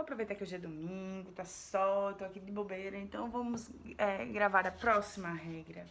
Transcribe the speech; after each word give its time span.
Vou 0.00 0.04
aproveitar 0.04 0.34
que 0.34 0.42
hoje 0.42 0.54
é 0.54 0.58
domingo, 0.58 1.30
tá 1.32 1.44
sol, 1.44 2.14
tô 2.14 2.24
aqui 2.24 2.40
de 2.40 2.50
bobeira, 2.50 2.96
então 2.96 3.30
vamos 3.30 3.70
é, 3.98 4.24
gravar 4.24 4.66
a 4.66 4.70
próxima 4.70 5.28
regra. 5.28 5.86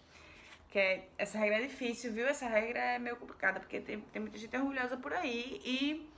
Que 0.67 0.79
é, 0.79 1.07
essa 1.15 1.37
regra 1.37 1.59
é 1.59 1.67
difícil, 1.67 2.11
viu? 2.11 2.25
Essa 2.25 2.47
regra 2.47 2.79
é 2.79 2.97
meio 2.97 3.17
complicada, 3.17 3.59
porque 3.59 3.79
tem, 3.79 4.01
tem 4.01 4.19
muita 4.19 4.39
gente 4.39 4.57
orgulhosa 4.57 4.97
por 4.97 5.13
aí. 5.13 5.61
E, 5.63 6.09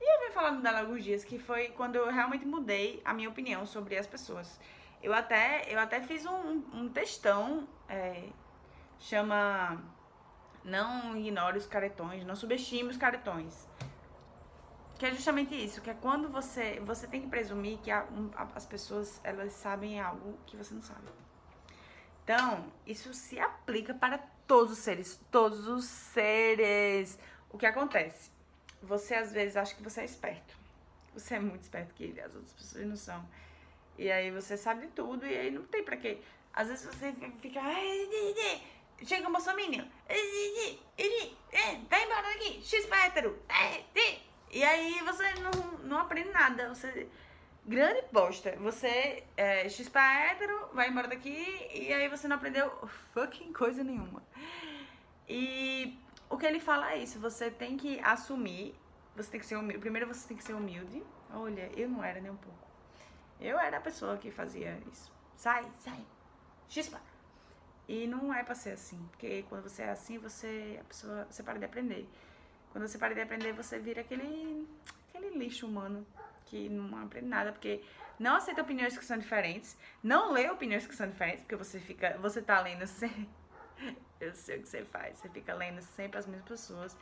e 0.00 0.14
eu 0.14 0.20
venho 0.20 0.32
falando 0.32 0.62
dela 0.62 0.80
alguns 0.80 1.04
dias, 1.04 1.26
que 1.26 1.38
foi 1.38 1.68
quando 1.68 1.96
eu 1.96 2.10
realmente 2.10 2.46
mudei 2.46 3.02
a 3.04 3.12
minha 3.12 3.28
opinião 3.28 3.66
sobre 3.66 3.98
as 3.98 4.06
pessoas. 4.06 4.58
Eu 5.02 5.12
até, 5.12 5.66
eu 5.68 5.78
até 5.78 6.00
fiz 6.00 6.24
um, 6.24 6.62
um 6.72 6.88
textão, 6.88 7.68
é, 7.86 8.30
chama 8.98 9.78
Não 10.64 11.14
ignore 11.14 11.58
os 11.58 11.66
caretões, 11.66 12.24
não 12.24 12.34
subestime 12.34 12.88
os 12.88 12.96
caretões. 12.96 13.68
Que 14.98 15.06
é 15.06 15.10
justamente 15.12 15.54
isso, 15.54 15.80
que 15.82 15.90
é 15.90 15.94
quando 15.94 16.28
você 16.28 16.80
você 16.80 17.06
tem 17.06 17.20
que 17.20 17.28
presumir 17.28 17.78
que 17.78 17.90
a, 17.90 18.06
a, 18.34 18.48
as 18.54 18.64
pessoas 18.64 19.20
elas 19.22 19.52
sabem 19.52 20.00
algo 20.00 20.38
que 20.46 20.56
você 20.56 20.74
não 20.74 20.82
sabe. 20.82 21.08
Então, 22.24 22.72
isso 22.84 23.12
se 23.14 23.38
aplica 23.38 23.94
para 23.94 24.18
todos 24.46 24.72
os 24.72 24.78
seres, 24.78 25.20
todos 25.30 25.68
os 25.68 25.84
seres. 25.84 27.18
O 27.50 27.58
que 27.58 27.66
acontece? 27.66 28.30
Você 28.82 29.14
às 29.14 29.32
vezes 29.32 29.56
acha 29.56 29.74
que 29.74 29.82
você 29.82 30.00
é 30.00 30.04
esperto. 30.04 30.56
Você 31.14 31.36
é 31.36 31.40
muito 31.40 31.62
esperto 31.62 31.94
que 31.94 32.18
as 32.20 32.34
outras 32.34 32.52
pessoas 32.52 32.86
não 32.86 32.96
são. 32.96 33.28
E 33.98 34.10
aí 34.10 34.30
você 34.30 34.56
sabe 34.56 34.88
tudo 34.88 35.26
e 35.26 35.36
aí 35.36 35.50
não 35.50 35.62
tem 35.64 35.84
pra 35.84 35.96
quê. 35.96 36.20
Às 36.52 36.68
vezes 36.68 36.84
você 36.86 37.14
fica. 37.40 37.60
Chega 39.04 39.28
um 39.28 39.32
bolsominion. 39.32 39.84
Vai 41.88 42.04
embora 42.04 42.22
daqui. 42.22 42.62
X 42.64 42.88
hétero. 42.90 43.38
E 44.56 44.64
aí 44.64 45.02
você 45.04 45.34
não, 45.34 45.50
não 45.84 45.98
aprende 45.98 46.30
nada. 46.30 46.70
Você. 46.70 47.06
Grande 47.66 48.02
bosta. 48.10 48.56
Você 48.56 49.22
é 49.36 49.68
X 49.68 49.86
pra 49.86 50.30
hétero, 50.30 50.70
vai 50.72 50.88
embora 50.88 51.08
daqui 51.08 51.68
e 51.74 51.92
aí 51.92 52.08
você 52.08 52.26
não 52.26 52.36
aprendeu 52.36 52.70
fucking 53.12 53.52
coisa 53.52 53.84
nenhuma. 53.84 54.22
E 55.28 55.98
o 56.30 56.38
que 56.38 56.46
ele 56.46 56.58
fala 56.58 56.92
é 56.92 56.98
isso, 56.98 57.18
você 57.18 57.50
tem 57.50 57.76
que 57.76 58.00
assumir, 58.00 58.74
você 59.14 59.30
tem 59.32 59.40
que 59.40 59.44
ser 59.44 59.56
humilde. 59.56 59.78
Primeiro 59.78 60.06
você 60.06 60.26
tem 60.26 60.36
que 60.38 60.44
ser 60.44 60.54
humilde. 60.54 61.02
Olha, 61.34 61.70
eu 61.76 61.86
não 61.90 62.02
era 62.02 62.18
nem 62.18 62.30
um 62.30 62.36
pouco. 62.36 62.66
Eu 63.38 63.58
era 63.58 63.76
a 63.76 63.80
pessoa 63.80 64.16
que 64.16 64.30
fazia 64.30 64.80
isso. 64.90 65.12
Sai, 65.36 65.70
sai. 65.80 66.02
Chispa. 66.66 66.98
E 67.86 68.06
não 68.06 68.32
é 68.32 68.42
pra 68.42 68.54
ser 68.54 68.70
assim, 68.70 69.06
porque 69.10 69.44
quando 69.50 69.64
você 69.64 69.82
é 69.82 69.90
assim, 69.90 70.16
você 70.16 70.78
a 70.80 70.84
pessoa, 70.84 71.26
você 71.28 71.42
para 71.42 71.58
de 71.58 71.66
aprender. 71.66 72.08
Quando 72.76 72.88
você 72.88 72.98
para 72.98 73.14
de 73.14 73.22
aprender, 73.22 73.54
você 73.54 73.78
vira 73.78 74.02
aquele, 74.02 74.68
aquele 75.08 75.30
lixo 75.38 75.66
humano 75.66 76.06
que 76.44 76.68
não 76.68 77.02
aprende 77.02 77.26
nada, 77.26 77.50
porque 77.50 77.82
não 78.18 78.36
aceita 78.36 78.60
opiniões 78.60 78.98
que 78.98 79.02
são 79.02 79.16
diferentes, 79.16 79.78
não 80.02 80.30
lê 80.30 80.50
opiniões 80.50 80.86
que 80.86 80.94
são 80.94 81.08
diferentes, 81.08 81.40
porque 81.40 81.56
você 81.56 81.80
fica, 81.80 82.18
você 82.18 82.42
tá 82.42 82.60
lendo 82.60 82.84
sempre, 82.86 83.30
eu 84.20 84.34
sei 84.34 84.58
o 84.58 84.60
que 84.60 84.68
você 84.68 84.84
faz, 84.84 85.16
você 85.16 85.30
fica 85.30 85.54
lendo 85.54 85.80
sempre 85.80 86.18
as 86.18 86.26
mesmas 86.26 86.46
pessoas 86.46 86.94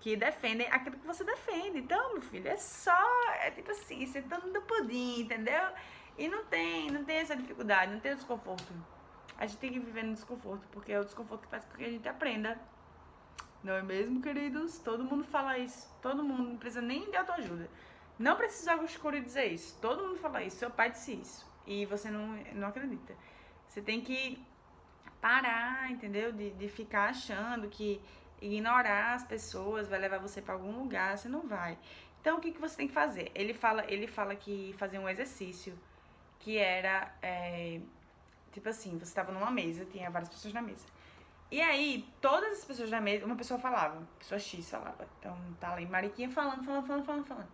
que 0.00 0.16
defendem 0.16 0.66
aquilo 0.66 0.98
que 0.98 1.06
você 1.06 1.24
defende. 1.24 1.78
Então, 1.78 2.12
meu 2.12 2.20
filho, 2.20 2.46
é 2.46 2.58
só, 2.58 3.02
é 3.40 3.50
tipo 3.52 3.70
assim, 3.70 4.04
sentando 4.04 4.48
no 4.48 4.60
pudim, 4.60 5.22
entendeu? 5.22 5.66
E 6.18 6.28
não 6.28 6.44
tem, 6.44 6.90
não 6.90 7.06
tem 7.06 7.16
essa 7.16 7.34
dificuldade, 7.34 7.90
não 7.90 8.00
tem 8.00 8.12
o 8.12 8.16
desconforto. 8.16 8.70
A 9.38 9.46
gente 9.46 9.58
tem 9.58 9.72
que 9.72 9.78
viver 9.78 10.02
no 10.02 10.12
desconforto, 10.12 10.68
porque 10.70 10.92
é 10.92 11.00
o 11.00 11.04
desconforto 11.06 11.44
que 11.44 11.48
faz 11.48 11.64
com 11.64 11.78
que 11.78 11.84
a 11.86 11.90
gente 11.90 12.06
aprenda 12.06 12.60
não 13.62 13.74
é 13.74 13.82
mesmo, 13.82 14.20
queridos? 14.20 14.78
Todo 14.78 15.04
mundo 15.04 15.24
fala 15.24 15.58
isso. 15.58 15.88
Todo 16.02 16.22
mundo 16.22 16.42
não 16.50 16.56
precisa 16.56 16.82
nem 16.82 17.08
de 17.10 17.16
autoajuda. 17.16 17.68
Não 18.18 18.36
precisa 18.36 18.72
Augusto 18.72 19.00
Cury 19.00 19.20
dizer 19.20 19.46
isso. 19.46 19.78
Todo 19.80 20.06
mundo 20.06 20.18
fala 20.18 20.42
isso. 20.42 20.56
Seu 20.56 20.70
pai 20.70 20.90
disse 20.90 21.14
isso. 21.14 21.46
E 21.66 21.86
você 21.86 22.10
não, 22.10 22.36
não 22.54 22.68
acredita. 22.68 23.14
Você 23.68 23.80
tem 23.80 24.00
que 24.00 24.44
parar, 25.20 25.90
entendeu? 25.90 26.32
De, 26.32 26.50
de 26.50 26.68
ficar 26.68 27.10
achando 27.10 27.68
que 27.68 28.00
ignorar 28.40 29.14
as 29.14 29.24
pessoas 29.24 29.88
vai 29.88 29.98
levar 30.00 30.18
você 30.18 30.42
para 30.42 30.54
algum 30.54 30.72
lugar. 30.78 31.16
Você 31.16 31.28
não 31.28 31.46
vai. 31.46 31.78
Então, 32.20 32.38
o 32.38 32.40
que, 32.40 32.52
que 32.52 32.60
você 32.60 32.76
tem 32.76 32.88
que 32.88 32.94
fazer? 32.94 33.30
Ele 33.34 33.54
fala, 33.54 33.84
ele 33.88 34.06
fala 34.06 34.34
que 34.34 34.74
fazer 34.76 34.98
um 34.98 35.08
exercício 35.08 35.78
que 36.40 36.58
era. 36.58 37.14
É, 37.22 37.80
tipo 38.52 38.68
assim, 38.68 38.98
você 38.98 39.04
estava 39.04 39.32
numa 39.32 39.50
mesa, 39.50 39.84
tinha 39.84 40.10
várias 40.10 40.28
pessoas 40.28 40.52
na 40.52 40.62
mesa. 40.62 40.86
E 41.52 41.60
aí, 41.60 42.08
todas 42.18 42.60
as 42.60 42.64
pessoas 42.64 42.88
da 42.88 42.98
mesa, 42.98 43.26
uma 43.26 43.36
pessoa 43.36 43.60
falava, 43.60 44.02
pessoa 44.18 44.38
X 44.38 44.70
falava. 44.70 45.06
Então, 45.18 45.36
tá 45.60 45.78
em 45.78 45.86
Mariquinha 45.86 46.30
falando, 46.30 46.64
falando, 46.64 46.86
falando, 46.86 47.04
falando, 47.04 47.26
falando. 47.26 47.48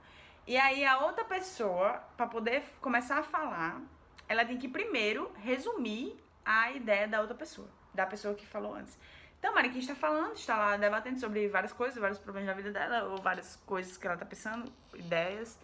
E 0.47 0.57
aí, 0.57 0.85
a 0.85 1.01
outra 1.01 1.25
pessoa, 1.25 1.95
para 2.17 2.29
poder 2.29 2.63
começar 2.81 3.19
a 3.19 3.25
falar, 3.25 3.83
ela 4.29 4.45
tem 4.45 4.57
que 4.57 4.69
primeiro 4.69 5.33
resumir 5.43 6.17
a 6.45 6.71
ideia 6.71 7.09
da 7.09 7.21
outra 7.21 7.35
pessoa, 7.35 7.69
da 7.93 8.07
pessoa 8.07 8.37
que 8.37 8.47
falou 8.47 8.73
antes. 8.73 8.97
Então, 9.41 9.53
Mariquinha 9.53 9.81
está 9.81 9.97
falando, 9.97 10.37
está 10.37 10.57
lá 10.57 10.77
debatendo 10.77 11.19
sobre 11.19 11.49
várias 11.49 11.73
coisas, 11.73 11.99
vários 11.99 12.21
problemas 12.21 12.47
da 12.47 12.55
vida 12.55 12.71
dela, 12.71 13.03
ou 13.09 13.17
várias 13.21 13.57
coisas 13.67 13.97
que 13.97 14.07
ela 14.07 14.17
tá 14.17 14.25
pensando, 14.25 14.73
ideias. 14.95 15.59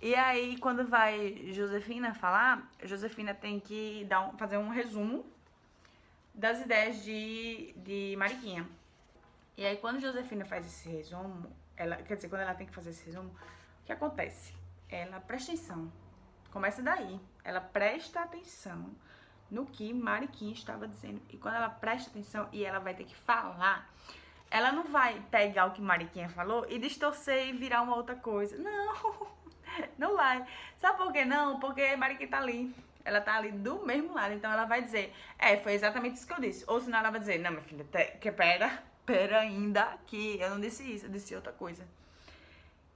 E 0.00 0.14
aí, 0.14 0.56
quando 0.56 0.86
vai 0.86 1.52
Josefina 1.52 2.14
falar, 2.14 2.66
Josefina 2.82 3.34
tem 3.34 3.60
que 3.60 4.06
dar 4.06 4.22
um, 4.22 4.38
fazer 4.38 4.56
um 4.56 4.70
resumo 4.70 5.34
das 6.34 6.60
ideias 6.60 7.02
de, 7.04 7.72
de 7.76 8.16
Mariquinha. 8.18 8.68
E 9.56 9.64
aí, 9.64 9.76
quando 9.76 10.00
Josefina 10.00 10.44
faz 10.44 10.66
esse 10.66 10.88
resumo, 10.88 11.48
ela, 11.76 11.96
quer 11.96 12.16
dizer, 12.16 12.28
quando 12.28 12.42
ela 12.42 12.54
tem 12.54 12.66
que 12.66 12.74
fazer 12.74 12.90
esse 12.90 13.06
resumo, 13.06 13.30
o 13.30 13.84
que 13.84 13.92
acontece? 13.92 14.52
Ela 14.88 15.20
presta 15.20 15.52
atenção. 15.52 15.92
Começa 16.50 16.82
daí. 16.82 17.20
Ela 17.44 17.60
presta 17.60 18.20
atenção 18.20 18.90
no 19.50 19.64
que 19.64 19.92
Mariquinha 19.92 20.52
estava 20.52 20.88
dizendo. 20.88 21.22
E 21.30 21.36
quando 21.36 21.54
ela 21.54 21.70
presta 21.70 22.10
atenção 22.10 22.48
e 22.52 22.64
ela 22.64 22.80
vai 22.80 22.94
ter 22.94 23.04
que 23.04 23.14
falar, 23.14 23.88
ela 24.50 24.72
não 24.72 24.84
vai 24.84 25.20
pegar 25.30 25.66
o 25.66 25.72
que 25.72 25.80
Mariquinha 25.80 26.28
falou 26.28 26.66
e 26.68 26.78
distorcer 26.78 27.48
e 27.48 27.52
virar 27.52 27.82
uma 27.82 27.94
outra 27.94 28.16
coisa. 28.16 28.56
Não, 28.58 29.28
não 29.96 30.16
vai. 30.16 30.44
Sabe 30.78 30.98
por 30.98 31.12
que 31.12 31.24
não? 31.24 31.60
Porque 31.60 31.94
Mariquinha 31.96 32.30
tá 32.30 32.38
ali 32.38 32.74
ela 33.04 33.20
tá 33.20 33.36
ali 33.36 33.52
do 33.52 33.84
mesmo 33.84 34.14
lado. 34.14 34.34
Então 34.34 34.50
ela 34.50 34.64
vai 34.64 34.82
dizer, 34.82 35.12
é, 35.38 35.56
foi 35.58 35.74
exatamente 35.74 36.16
isso 36.16 36.26
que 36.26 36.32
eu 36.32 36.40
disse. 36.40 36.64
Ou 36.66 36.80
senão 36.80 36.98
ela 36.98 37.10
vai 37.10 37.20
dizer, 37.20 37.38
não, 37.38 37.50
minha 37.50 37.62
filha, 37.62 37.84
que 38.20 38.32
pera, 38.32 38.82
pera 39.04 39.40
ainda 39.40 39.98
que 40.06 40.40
eu 40.40 40.50
não 40.50 40.60
disse 40.60 40.82
isso, 40.82 41.06
eu 41.06 41.10
disse 41.10 41.34
outra 41.34 41.52
coisa. 41.52 41.86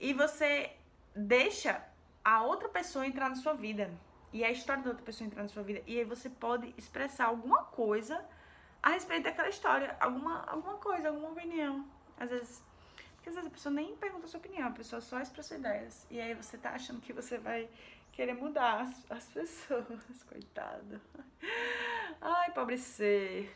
E 0.01 0.13
você 0.13 0.73
deixa 1.15 1.83
a 2.25 2.43
outra 2.43 2.69
pessoa 2.69 3.07
entrar 3.07 3.29
na 3.29 3.37
sua 3.37 3.55
vida. 3.55 3.91
E 4.33 4.45
a 4.45 4.51
história 4.51 4.83
da 4.83 4.91
outra 4.91 5.05
pessoa 5.05 5.27
entrar 5.27 5.43
na 5.43 5.49
sua 5.49 5.63
vida. 5.63 5.83
E 5.87 5.99
aí 5.99 6.05
você 6.05 6.29
pode 6.29 6.75
expressar 6.77 7.27
alguma 7.27 7.65
coisa 7.65 8.25
a 8.83 8.91
respeito 8.91 9.25
daquela 9.25 9.49
história. 9.49 9.97
Alguma, 9.99 10.45
alguma 10.47 10.75
coisa, 10.75 11.09
alguma 11.09 11.31
opinião. 11.31 11.87
Às 12.19 12.31
vezes. 12.31 12.68
Porque 13.29 13.31
às 13.31 13.35
vezes 13.35 13.47
a 13.47 13.51
pessoa 13.51 13.75
nem 13.75 13.95
pergunta 13.97 14.25
a 14.25 14.29
sua 14.29 14.41
opinião, 14.41 14.69
a 14.69 14.71
pessoa 14.71 15.01
só 15.01 15.21
expressa 15.21 15.57
ideias. 15.57 16.07
E 16.11 16.19
aí 16.19 16.35
você 16.35 16.57
tá 16.57 16.71
achando 16.71 17.01
que 17.01 17.13
você 17.13 17.37
vai 17.37 17.69
querer 18.13 18.33
mudar 18.33 18.81
as, 18.81 19.11
as 19.11 19.25
pessoas, 19.33 20.23
coitado. 20.27 21.01
Ai, 22.21 22.51
pobre 22.53 22.79
ser. 22.79 23.55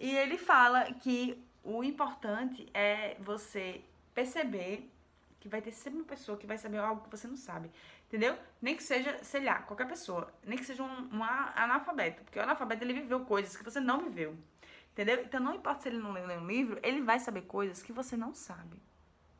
E 0.00 0.16
ele 0.16 0.38
fala 0.38 0.84
que 0.94 1.38
o 1.62 1.84
importante 1.84 2.66
é 2.72 3.16
você 3.20 3.82
perceber 4.14 4.90
que 5.40 5.48
vai 5.48 5.60
ter 5.60 5.72
sempre 5.72 6.00
uma 6.00 6.08
pessoa 6.08 6.38
que 6.38 6.46
vai 6.46 6.56
saber 6.56 6.78
algo 6.78 7.02
que 7.02 7.10
você 7.10 7.28
não 7.28 7.36
sabe. 7.36 7.70
Entendeu? 8.06 8.38
Nem 8.62 8.76
que 8.76 8.82
seja, 8.82 9.22
sei 9.22 9.44
lá, 9.44 9.56
qualquer 9.56 9.88
pessoa. 9.88 10.32
Nem 10.44 10.56
que 10.56 10.64
seja 10.64 10.82
um, 10.82 11.16
um 11.16 11.22
analfabeto. 11.22 12.22
Porque 12.22 12.38
o 12.38 12.42
analfabeto 12.42 12.82
ele 12.82 12.94
viveu 12.94 13.20
coisas 13.26 13.56
que 13.56 13.64
você 13.64 13.80
não 13.80 14.00
viveu. 14.04 14.36
Entendeu? 14.92 15.22
Então 15.22 15.40
não 15.40 15.54
importa 15.54 15.82
se 15.82 15.88
ele 15.90 15.98
não 15.98 16.12
lê 16.12 16.36
um 16.36 16.46
livro, 16.46 16.80
ele 16.82 17.02
vai 17.02 17.18
saber 17.18 17.42
coisas 17.42 17.82
que 17.82 17.92
você 17.92 18.16
não 18.16 18.34
sabe. 18.34 18.80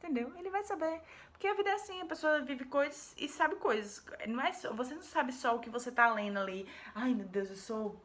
Entendeu? 0.03 0.33
Ele 0.37 0.51
vai 0.51 0.65
saber. 0.65 1.01
Porque 1.31 1.47
a 1.47 1.55
vida 1.55 1.71
é 1.71 1.75
assim, 1.75 2.01
a 2.01 2.07
pessoa 2.07 2.41
vive 2.41 2.65
coisas 2.65 3.15
e 3.17 3.29
sabe 3.29 3.55
coisas. 3.57 4.05
Não 4.27 4.43
é 4.43 4.53
só, 4.53 4.73
você 4.73 4.95
não 4.95 5.03
sabe 5.03 5.33
só 5.33 5.55
o 5.55 5.61
que 5.61 5.71
você 5.71 5.93
tá 5.93 6.13
lendo 6.13 6.39
ali. 6.41 6.69
Ai, 6.93 7.15
meu 7.15 7.27
Deus, 7.27 7.51
eu 7.51 7.57
sou 7.57 8.01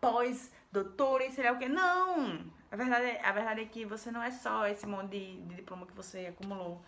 pós-doutora 0.00 1.24
e 1.24 1.32
sei 1.32 1.44
lá 1.44 1.52
o 1.52 1.58
quê. 1.58 1.68
Não! 1.68 2.44
A 2.70 2.76
verdade, 2.76 3.06
é, 3.06 3.24
a 3.24 3.32
verdade 3.32 3.62
é 3.62 3.64
que 3.64 3.86
você 3.86 4.10
não 4.10 4.22
é 4.22 4.30
só 4.30 4.66
esse 4.66 4.86
monte 4.86 5.10
de, 5.12 5.40
de 5.42 5.54
diploma 5.56 5.86
que 5.86 5.94
você 5.94 6.26
acumulou 6.26 6.82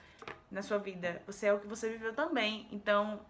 na 0.51 0.61
sua 0.61 0.79
vida. 0.79 1.23
Você 1.27 1.47
é 1.47 1.53
o 1.55 1.59
que 1.59 1.67
você 1.67 1.89
viveu 1.89 2.15
também. 2.15 2.69
Então, 2.71 3.25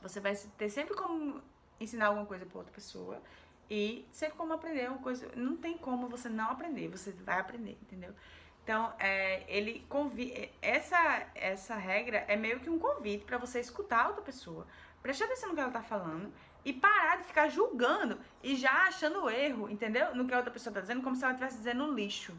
você 0.00 0.20
vai 0.20 0.36
ter 0.56 0.70
sempre 0.70 0.94
como 0.94 1.42
ensinar 1.80 2.06
alguma 2.06 2.26
coisa 2.26 2.46
para 2.46 2.58
outra 2.58 2.72
pessoa 2.72 3.20
e 3.68 4.06
sempre 4.12 4.36
como 4.36 4.52
aprender 4.52 4.88
uma 4.88 4.98
coisa. 4.98 5.28
Não 5.34 5.56
tem 5.56 5.76
como 5.76 6.08
você 6.08 6.28
não 6.28 6.50
aprender, 6.50 6.88
você 6.88 7.10
vai 7.10 7.40
aprender, 7.40 7.78
entendeu? 7.82 8.14
Então, 8.64 8.94
é, 8.98 9.44
ele 9.46 9.84
convi 9.90 10.50
essa 10.62 11.26
essa 11.34 11.74
regra 11.74 12.24
é 12.26 12.34
meio 12.34 12.60
que 12.60 12.70
um 12.70 12.78
convite 12.78 13.22
para 13.26 13.36
você 13.36 13.60
escutar 13.60 14.06
a 14.06 14.08
outra 14.08 14.22
pessoa, 14.22 14.66
prestar 15.02 15.26
atenção 15.26 15.50
no 15.50 15.54
que 15.54 15.60
ela 15.60 15.70
tá 15.70 15.82
falando 15.82 16.32
e 16.64 16.72
parar 16.72 17.18
de 17.18 17.24
ficar 17.24 17.48
julgando 17.48 18.18
e 18.42 18.56
já 18.56 18.88
achando 18.88 19.28
erro, 19.28 19.68
entendeu? 19.68 20.14
No 20.14 20.26
que 20.26 20.32
a 20.32 20.38
outra 20.38 20.50
pessoa 20.50 20.72
tá 20.72 20.80
dizendo, 20.80 21.02
como 21.02 21.14
se 21.14 21.22
ela 21.22 21.34
estivesse 21.34 21.58
dizendo 21.58 21.92
lixo. 21.92 22.34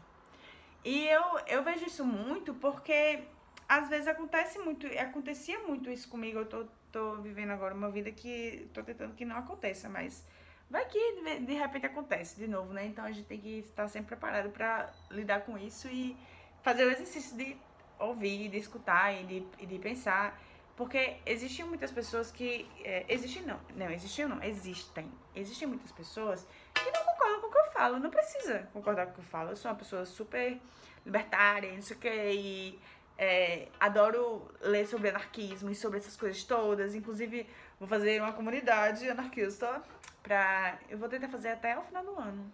E 0.84 1.06
eu, 1.06 1.22
eu 1.46 1.62
vejo 1.62 1.86
isso 1.86 2.04
muito 2.04 2.52
porque 2.54 3.22
às 3.68 3.88
vezes 3.88 4.08
acontece 4.08 4.58
muito, 4.58 4.84
acontecia 4.98 5.60
muito 5.60 5.88
isso 5.88 6.08
comigo. 6.08 6.40
Eu 6.40 6.46
tô, 6.46 6.66
tô 6.90 7.16
vivendo 7.22 7.50
agora 7.50 7.72
uma 7.72 7.88
vida 7.88 8.10
que 8.10 8.68
tô 8.74 8.82
tentando 8.82 9.14
que 9.14 9.24
não 9.24 9.36
aconteça, 9.36 9.88
mas 9.88 10.26
vai 10.70 10.84
que 10.86 11.38
de, 11.40 11.54
repente 11.54 11.86
acontece 11.86 12.36
de 12.36 12.46
novo, 12.46 12.72
né? 12.72 12.86
Então 12.86 13.04
a 13.04 13.12
gente 13.12 13.26
tem 13.26 13.40
que 13.40 13.60
estar 13.60 13.88
sempre 13.88 14.08
preparado 14.08 14.50
para 14.50 14.92
lidar 15.10 15.40
com 15.40 15.56
isso 15.56 15.88
e 15.88 16.16
fazer 16.62 16.84
o 16.84 16.90
exercício 16.90 17.36
de 17.36 17.56
ouvir, 17.98 18.48
de 18.48 18.58
escutar 18.58 19.12
e 19.12 19.24
de, 19.24 19.46
e 19.58 19.66
de 19.66 19.78
pensar. 19.78 20.40
Porque 20.76 21.16
existiam 21.24 21.68
muitas 21.68 21.90
pessoas 21.90 22.30
que. 22.30 22.68
É, 22.84 23.06
existem 23.08 23.42
não, 23.42 23.58
não, 23.74 23.90
existiam 23.90 24.28
não, 24.28 24.42
existem. 24.42 25.10
Existem 25.34 25.66
muitas 25.66 25.90
pessoas 25.90 26.46
que 26.74 26.90
não 26.90 27.04
concordam 27.04 27.40
com 27.40 27.46
o 27.46 27.50
que 27.50 27.58
eu 27.58 27.70
falo. 27.72 27.98
Não 27.98 28.10
precisa 28.10 28.68
concordar 28.72 29.06
com 29.06 29.12
o 29.12 29.14
que 29.14 29.20
eu 29.20 29.24
falo. 29.24 29.50
Eu 29.50 29.56
sou 29.56 29.70
uma 29.70 29.76
pessoa 29.76 30.04
super 30.04 30.60
libertária, 31.04 31.72
não 31.72 31.80
sei 31.80 31.96
o 31.96 32.00
que, 32.00 32.08
e 32.08 32.80
é, 33.16 33.68
adoro 33.80 34.50
ler 34.60 34.86
sobre 34.86 35.08
anarquismo 35.08 35.70
e 35.70 35.74
sobre 35.74 35.98
essas 35.98 36.16
coisas 36.16 36.44
todas. 36.44 36.94
Inclusive, 36.94 37.48
vou 37.78 37.88
fazer 37.88 38.20
uma 38.20 38.32
comunidade 38.32 39.08
anarquista 39.08 39.82
pra. 40.26 40.76
Eu 40.88 40.98
vou 40.98 41.08
tentar 41.08 41.28
fazer 41.28 41.50
até 41.50 41.78
o 41.78 41.82
final 41.82 42.04
do 42.04 42.18
ano. 42.18 42.52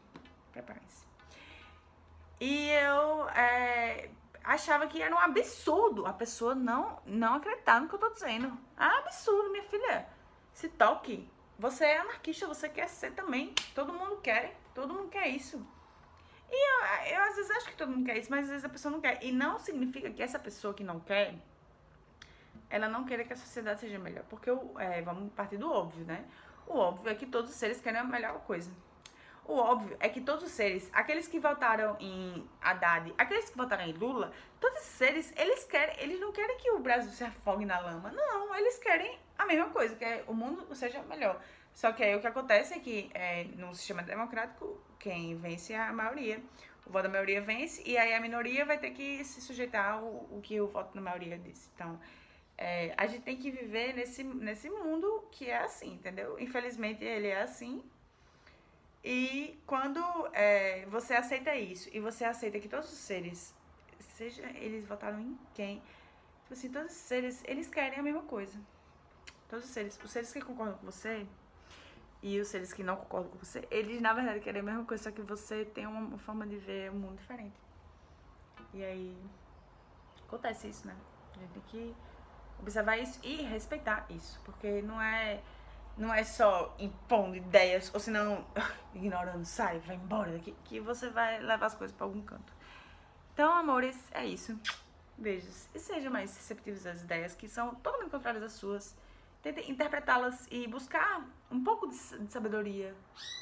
Preparem-se. 0.53 1.07
E 2.39 2.69
eu 2.71 3.29
é, 3.31 4.11
achava 4.45 4.87
que 4.87 5.01
era 5.01 5.15
um 5.15 5.19
absurdo 5.19 6.05
a 6.07 6.13
pessoa 6.13 6.55
não, 6.55 7.01
não 7.07 7.35
acreditar 7.37 7.81
no 7.81 7.89
que 7.89 7.95
eu 7.95 7.99
tô 7.99 8.11
dizendo. 8.11 8.49
Um 8.49 8.83
absurdo, 8.83 9.51
minha 9.51 9.65
filha. 9.65 10.07
Se 10.53 10.69
toque. 10.69 11.29
Você 11.59 11.85
é 11.85 11.99
anarquista, 11.99 12.47
você 12.47 12.69
quer 12.69 12.89
ser 12.89 13.13
também. 13.13 13.55
Todo 13.75 13.93
mundo 13.93 14.17
quer. 14.17 14.57
Todo 14.75 14.93
mundo 14.93 15.09
quer 15.09 15.29
isso. 15.29 15.65
E 16.51 16.55
eu, 16.55 17.17
eu 17.17 17.23
às 17.23 17.37
vezes 17.37 17.51
acho 17.53 17.67
que 17.69 17.77
todo 17.77 17.91
mundo 17.91 18.05
quer 18.05 18.19
isso, 18.19 18.31
mas 18.31 18.45
às 18.45 18.51
vezes 18.51 18.65
a 18.65 18.69
pessoa 18.69 18.93
não 18.93 19.01
quer. 19.01 19.23
E 19.25 19.33
não 19.33 19.59
significa 19.59 20.11
que 20.11 20.23
essa 20.23 20.39
pessoa 20.39 20.75
que 20.75 20.85
não 20.85 21.01
quer, 21.01 21.35
ela 22.69 22.89
não 22.89 23.05
queira 23.05 23.25
que 23.25 23.33
a 23.33 23.37
sociedade 23.37 23.81
seja 23.81 23.99
melhor. 23.99 24.25
Porque 24.29 24.51
é, 24.79 25.01
vamos 25.01 25.33
partir 25.33 25.57
do 25.57 25.71
óbvio, 25.71 26.05
né? 26.05 26.27
O 26.67 26.77
óbvio 26.79 27.11
é 27.11 27.15
que 27.15 27.27
todos 27.27 27.51
os 27.51 27.57
seres 27.57 27.81
querem 27.81 28.01
a 28.01 28.05
melhor 28.05 28.41
coisa. 28.41 28.71
O 29.45 29.55
óbvio 29.57 29.97
é 29.99 30.09
que 30.09 30.21
todos 30.21 30.45
os 30.45 30.53
seres, 30.53 30.89
aqueles 30.93 31.27
que 31.27 31.41
votaram 31.41 31.97
em 31.99 32.49
Haddad, 32.61 33.13
aqueles 33.19 33.51
que 33.51 33.57
votaram 33.57 33.85
em 33.85 33.93
Lula, 33.93 34.33
todos 34.61 34.79
esses 34.79 34.93
seres, 34.93 35.33
eles 35.37 35.65
querem, 35.65 35.97
eles 35.99 36.21
não 36.21 36.31
querem 36.31 36.57
que 36.59 36.71
o 36.71 36.79
Brasil 36.79 37.11
se 37.11 37.25
afogue 37.25 37.67
na 37.67 37.81
lama. 37.81 38.13
Não, 38.13 38.55
eles 38.55 38.79
querem 38.79 39.19
a 39.37 39.45
mesma 39.45 39.71
coisa, 39.71 39.97
que 39.97 40.05
é 40.05 40.25
o 40.29 40.35
mundo 40.35 40.73
seja 40.77 41.03
melhor. 41.03 41.41
Só 41.75 41.91
que 41.91 42.05
aí 42.05 42.15
o 42.15 42.21
que 42.21 42.27
acontece 42.27 42.75
é 42.75 42.79
que 42.79 43.11
é, 43.15 43.45
no 43.57 43.75
sistema 43.75 44.03
democrático, 44.03 44.81
quem 44.99 45.37
vence 45.37 45.73
é 45.73 45.81
a 45.81 45.93
maioria. 45.93 46.41
O 46.87 46.91
voto 46.91 47.05
da 47.05 47.09
maioria 47.09 47.41
vence 47.41 47.83
e 47.85 47.97
aí 47.97 48.15
a 48.15 48.21
minoria 48.21 48.65
vai 48.65 48.79
ter 48.79 48.91
que 48.91 49.25
se 49.25 49.41
sujeitar 49.41 49.95
ao, 49.95 50.05
o 50.05 50.41
que 50.43 50.61
o 50.61 50.69
voto 50.69 50.95
da 50.95 51.01
maioria 51.01 51.39
disse. 51.39 51.71
Então, 51.75 51.99
é, 52.57 52.95
a 52.97 53.07
gente 53.07 53.23
tem 53.23 53.37
que 53.37 53.51
viver 53.51 53.95
nesse, 53.95 54.23
nesse 54.23 54.71
mundo 54.71 55.27
que 55.31 55.49
é 55.49 55.59
assim, 55.59 55.95
entendeu? 55.95 56.39
Infelizmente 56.39 57.05
ele 57.05 57.29
é 57.29 57.43
assim. 57.43 57.83
E 59.05 59.61
quando 59.67 60.01
é, 60.33 60.87
você 60.87 61.15
aceita 61.15 61.55
isso 61.57 61.89
e 61.93 61.99
você 61.99 62.25
aceita 62.25 62.61
que 62.61 62.69
todos 62.69 62.93
os 62.93 62.99
seres, 62.99 63.55
seja 63.99 64.49
eles 64.55 64.87
votaram 64.87 65.21
em 65.21 65.39
quem, 65.55 65.83
tipo 66.43 66.53
assim, 66.53 66.71
todos 66.71 66.93
os 66.93 66.99
seres, 66.99 67.43
eles 67.45 67.69
querem 67.69 67.99
a 67.99 68.03
mesma 68.03 68.23
coisa. 68.23 68.59
Todos 69.49 69.65
os 69.65 69.71
seres, 69.71 69.99
os 70.03 70.11
seres 70.11 70.33
que 70.33 70.41
concordam 70.41 70.79
com 70.79 70.87
você, 70.87 71.27
e 72.23 72.41
os 72.41 72.49
seres 72.49 72.73
que 72.73 72.85
não 72.85 72.97
concordam 72.97 73.33
com 73.33 73.39
você, 73.39 73.67
eles 73.71 74.01
na 74.01 74.13
verdade 74.13 74.39
querem 74.41 74.61
a 74.61 74.65
mesma 74.65 74.85
coisa, 74.85 75.03
só 75.03 75.11
que 75.11 75.21
você 75.21 75.65
tem 75.65 75.87
uma 75.87 76.17
forma 76.19 76.47
de 76.47 76.57
ver 76.57 76.91
o 76.91 76.95
mundo 76.95 77.17
diferente. 77.17 77.61
E 78.73 78.85
aí 78.85 79.17
acontece 80.27 80.69
isso, 80.69 80.87
né? 80.87 80.97
A 81.35 81.39
gente 81.41 81.51
tem 81.51 81.63
que 81.63 81.97
observar 82.63 82.97
isso 82.97 83.19
e 83.23 83.43
respeitar 83.43 84.07
isso, 84.09 84.41
porque 84.45 84.81
não 84.83 85.01
é 85.01 85.41
não 85.97 86.13
é 86.13 86.25
só 86.25 86.75
impondo 86.79 87.37
ideias 87.37 87.91
ou 87.93 88.01
senão 88.01 88.47
ignorando, 88.95 89.45
sai, 89.45 89.79
vai 89.81 89.97
embora 89.97 90.33
daqui, 90.33 90.57
que 90.65 90.81
você 90.81 91.11
vai 91.11 91.39
levar 91.41 91.67
as 91.67 91.75
coisas 91.75 91.95
para 91.95 92.07
algum 92.07 92.23
canto. 92.23 92.53
Então, 93.35 93.53
amores, 93.53 93.99
é 94.13 94.25
isso. 94.25 94.59
Beijos. 95.19 95.69
E 95.75 95.79
sejam 95.79 96.11
mais 96.11 96.35
receptivos 96.35 96.87
às 96.87 97.03
ideias 97.03 97.35
que 97.35 97.47
são 97.47 97.75
totalmente 97.75 98.11
contrárias 98.11 98.43
às 98.43 98.53
suas 98.53 98.97
tente 99.43 99.69
interpretá-las 99.71 100.47
e 100.51 100.67
buscar 100.69 101.27
um 101.51 101.63
pouco 101.63 101.89
de, 101.89 101.97
de 101.97 102.33
sabedoria 102.33 102.95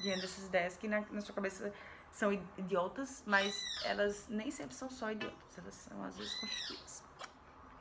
diante 0.03 0.23
dessas 0.23 0.47
ideias 0.47 0.77
que 0.77 0.89
na, 0.89 1.03
na, 1.11 1.21
sua 1.21 1.35
cabeça 1.35 1.73
são 2.11 2.33
idiotas, 2.33 3.23
mas 3.27 3.55
elas 3.85 4.27
nem 4.29 4.51
sempre 4.51 4.75
são 4.75 4.91
só 4.91 5.13
idiotas, 5.13 5.59
elas 5.59 5.75
são 5.75 6.03
às 6.03 6.17
vezes 6.17 6.35
construídas. 6.41 7.05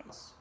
É 0.03 0.09
isso. 0.09 0.38